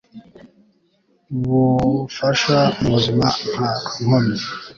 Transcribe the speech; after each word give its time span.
bufasha 1.43 2.57
mu 2.79 2.87
buzima 2.93 3.25
nta 3.53 3.71
nkomyi 4.03 4.37